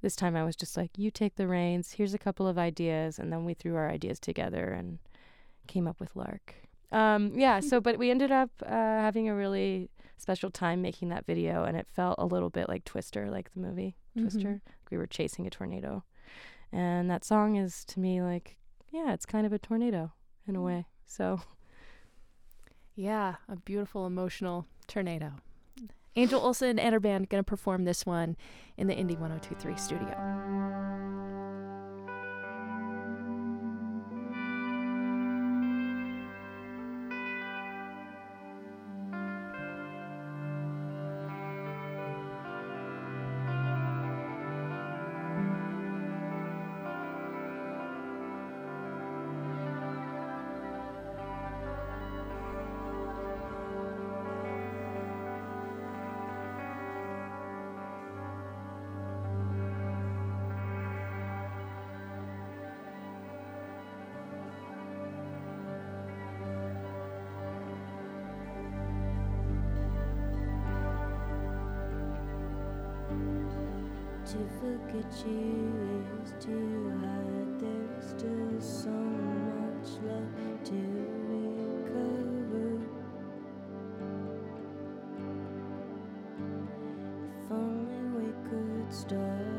this 0.00 0.14
time 0.14 0.36
I 0.36 0.44
was 0.44 0.54
just 0.54 0.76
like, 0.76 0.90
you 0.96 1.10
take 1.10 1.34
the 1.34 1.48
reins. 1.48 1.92
Here's 1.92 2.14
a 2.14 2.18
couple 2.18 2.46
of 2.46 2.56
ideas, 2.58 3.18
and 3.18 3.32
then 3.32 3.44
we 3.44 3.54
threw 3.54 3.74
our 3.74 3.90
ideas 3.90 4.20
together 4.20 4.66
and 4.68 4.98
came 5.66 5.88
up 5.88 5.98
with 5.98 6.14
Lark. 6.14 6.54
Um, 6.92 7.32
yeah. 7.34 7.58
So, 7.60 7.80
but 7.80 7.98
we 7.98 8.10
ended 8.10 8.30
up 8.30 8.50
uh, 8.64 8.68
having 8.68 9.28
a 9.28 9.34
really 9.34 9.90
special 10.16 10.50
time 10.50 10.80
making 10.80 11.08
that 11.08 11.26
video, 11.26 11.64
and 11.64 11.76
it 11.76 11.88
felt 11.88 12.14
a 12.18 12.24
little 12.26 12.50
bit 12.50 12.68
like 12.68 12.84
Twister, 12.84 13.28
like 13.30 13.52
the 13.52 13.60
movie 13.60 13.96
Mhm. 14.16 14.22
Twister. 14.22 14.62
We 14.90 14.96
were 14.96 15.06
chasing 15.06 15.46
a 15.46 15.50
tornado, 15.50 16.04
and 16.72 17.10
that 17.10 17.24
song 17.24 17.56
is 17.56 17.84
to 17.86 18.00
me 18.00 18.22
like, 18.22 18.56
yeah, 18.90 19.12
it's 19.12 19.26
kind 19.26 19.44
of 19.46 19.52
a 19.52 19.58
tornado 19.58 20.12
in 20.48 20.56
a 20.56 20.62
way. 20.62 20.86
So 21.06 21.40
Yeah, 22.96 23.36
a 23.48 23.54
beautiful 23.54 24.06
emotional 24.06 24.66
tornado. 24.88 25.34
Angel 26.16 26.40
Olsen 26.40 26.80
and 26.80 26.92
her 26.92 26.98
band 26.98 27.28
going 27.28 27.38
to 27.38 27.48
perform 27.48 27.84
this 27.84 28.04
one 28.04 28.36
in 28.76 28.88
the 28.88 28.94
Indie 28.94 29.16
1023 29.16 29.76
studio. 29.76 30.08
To 74.38 74.44
forget 74.60 75.26
you 75.26 76.06
is 76.22 76.30
to 76.46 76.54
hide. 77.00 77.58
There's 77.58 78.10
still 78.10 78.60
so 78.60 78.88
much 78.88 79.88
left 80.06 80.66
to 80.66 80.78
recover. 81.26 82.68
If 87.42 87.50
only 87.50 88.02
we 88.16 88.28
could 88.48 88.92
start 88.94 89.57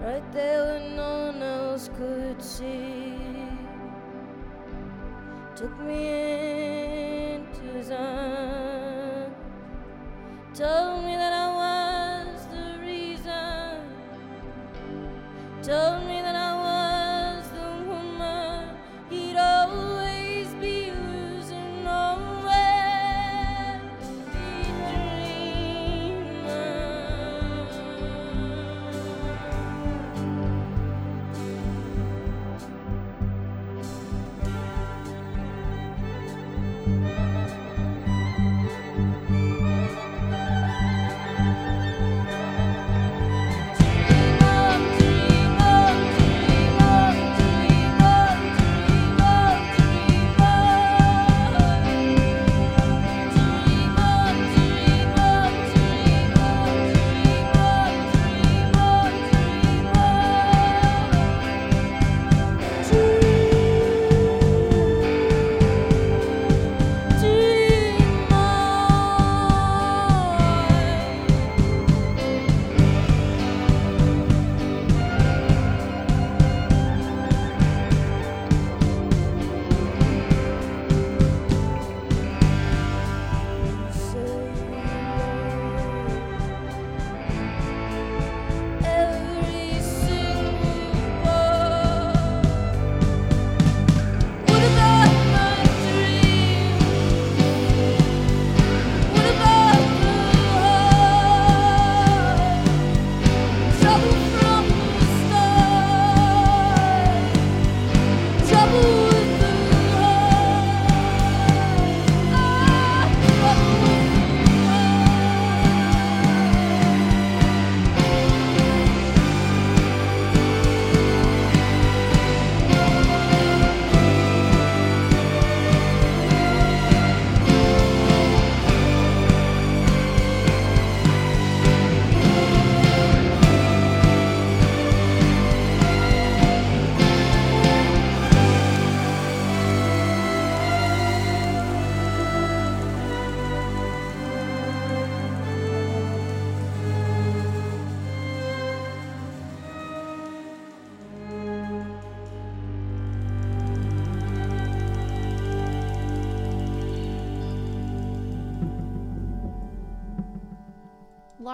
Right 0.00 0.32
there 0.32 0.64
where 0.64 0.90
no 0.90 1.26
one 1.32 1.42
else 1.42 1.90
could 1.96 2.42
see. 2.42 3.16
Took 5.54 5.78
me 5.80 7.34
into 7.34 7.62
his 7.78 7.90
arms. 7.90 9.34
Told 10.54 11.04
me 11.04 11.16
that 11.16 11.32
I 11.32 11.48
was 11.62 12.46
the 12.46 12.78
reason 12.80 13.96
told 15.66 16.05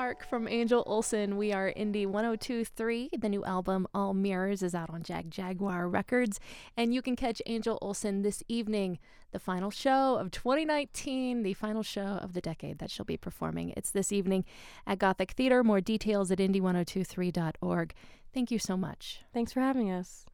Lark 0.03 0.27
from 0.27 0.49
Angel 0.49 0.83
Olsen. 0.85 1.37
We 1.37 1.53
are 1.53 1.73
Indie 1.77 2.09
1023. 2.09 3.11
The 3.21 3.29
new 3.29 3.45
album, 3.45 3.87
All 3.95 4.15
Mirrors, 4.15 4.61
is 4.61 4.75
out 4.75 4.91
on 4.91 5.05
Jagjaguwar 5.05 5.93
Records. 5.93 6.41
And 6.77 6.93
you 6.93 7.01
can 7.01 7.15
catch 7.15 7.41
Angel 7.47 7.79
Olsen 7.81 8.23
this 8.23 8.43
evening, 8.49 8.99
the 9.31 9.39
final 9.39 9.71
show 9.71 10.17
of 10.17 10.33
2019, 10.33 11.45
the 11.45 11.55
final 11.55 11.85
show 11.85 12.19
of 12.21 12.33
the 12.33 12.41
decade 12.41 12.81
that 12.81 12.91
she'll 12.91 13.07
be 13.07 13.17
performing. 13.17 13.73
It's 13.77 13.93
this 13.93 14.11
evening 14.11 14.45
at 14.89 14.99
Gothic 14.99 15.31
Theater. 15.31 15.63
More 15.63 15.81
details 15.81 16.33
at 16.33 16.39
indie1023.org. 16.39 17.95
Thank 18.35 18.51
you 18.51 18.59
so 18.59 18.77
much. 18.77 19.21
Thanks 19.33 19.53
for 19.53 19.61
having 19.61 19.93
us. 19.93 20.27